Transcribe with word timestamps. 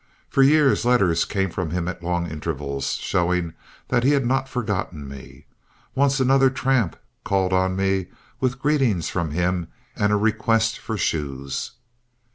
For 0.31 0.41
years 0.41 0.83
letters 0.83 1.25
came 1.25 1.51
from 1.51 1.69
him 1.69 1.87
at 1.87 2.01
long 2.01 2.25
intervals, 2.25 2.93
showing 2.95 3.53
that 3.89 4.03
he 4.03 4.13
had 4.13 4.25
not 4.25 4.49
forgotten 4.49 5.07
me. 5.07 5.45
Once 5.93 6.19
another 6.19 6.49
tramp 6.49 6.95
called 7.23 7.53
on 7.53 7.75
me 7.75 8.07
with 8.39 8.57
greeting 8.57 9.03
from 9.03 9.29
him 9.29 9.67
and 9.95 10.11
a 10.11 10.15
request 10.17 10.79
for 10.79 10.97
shoes. 10.97 11.73